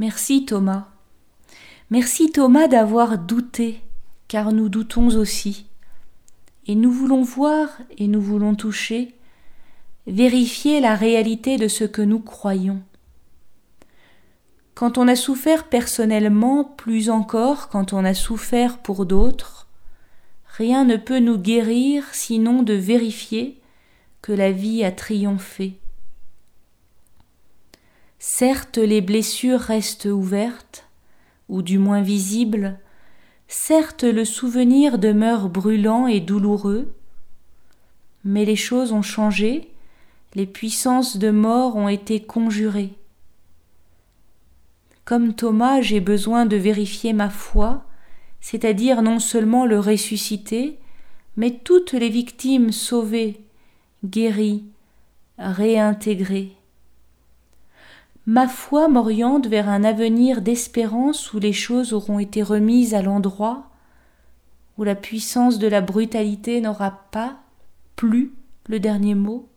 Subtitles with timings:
[0.00, 0.88] Merci Thomas.
[1.90, 3.82] Merci Thomas d'avoir douté,
[4.28, 5.66] car nous doutons aussi.
[6.66, 9.14] Et nous voulons voir et nous voulons toucher,
[10.06, 12.80] vérifier la réalité de ce que nous croyons.
[14.74, 19.68] Quand on a souffert personnellement, plus encore quand on a souffert pour d'autres,
[20.56, 23.60] rien ne peut nous guérir sinon de vérifier
[24.22, 25.79] que la vie a triomphé.
[28.22, 30.84] Certes, les blessures restent ouvertes,
[31.48, 32.78] ou du moins visibles,
[33.48, 36.94] certes le souvenir demeure brûlant et douloureux,
[38.22, 39.72] mais les choses ont changé,
[40.34, 42.92] les puissances de mort ont été conjurées.
[45.06, 47.86] Comme Thomas, j'ai besoin de vérifier ma foi,
[48.42, 50.78] c'est-à-dire non seulement le ressuscité,
[51.38, 53.40] mais toutes les victimes sauvées,
[54.04, 54.66] guéries,
[55.38, 56.59] réintégrées.
[58.30, 63.68] Ma foi m'oriente vers un avenir d'espérance où les choses auront été remises à l'endroit,
[64.78, 67.40] où la puissance de la brutalité n'aura pas,
[67.96, 68.32] plus,
[68.68, 69.48] le dernier mot,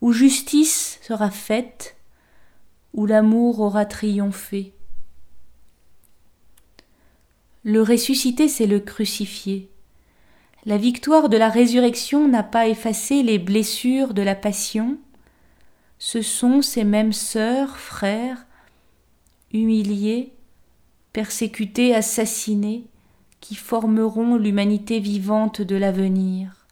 [0.00, 1.94] où justice sera faite,
[2.92, 4.72] où l'amour aura triomphé.
[7.62, 9.70] Le ressuscité, c'est le crucifié.
[10.64, 14.98] La victoire de la résurrection n'a pas effacé les blessures de la passion.
[16.08, 18.46] Ce sont ces mêmes sœurs, frères,
[19.52, 20.32] humiliés,
[21.12, 22.84] persécutés, assassinés,
[23.40, 26.68] qui formeront l'humanité vivante de l'avenir.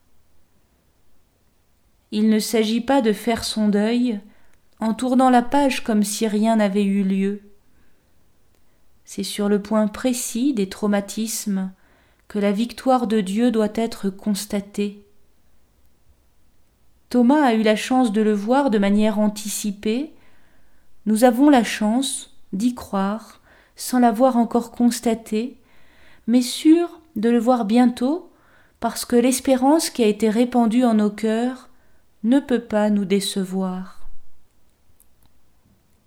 [2.12, 4.20] Il ne s'agit pas de faire son deuil,
[4.78, 7.42] en tournant la page comme si rien n'avait eu lieu.
[9.05, 11.72] C'est sur le point précis des traumatismes
[12.28, 15.03] que la victoire de Dieu doit être constatée.
[17.15, 20.12] Thomas a eu la chance de le voir de manière anticipée.
[21.07, 23.41] Nous avons la chance d'y croire
[23.77, 25.57] sans l'avoir encore constaté,
[26.27, 28.33] mais sûr de le voir bientôt
[28.81, 31.69] parce que l'espérance qui a été répandue en nos cœurs
[32.24, 34.01] ne peut pas nous décevoir.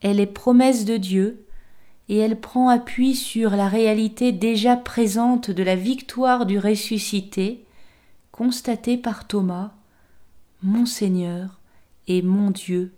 [0.01, 1.45] Elle est promesse de Dieu,
[2.09, 7.63] et elle prend appui sur la réalité déjà présente de la victoire du ressuscité,
[8.33, 9.71] constatée par Thomas,
[10.63, 11.59] mon Seigneur
[12.07, 12.93] et mon Dieu.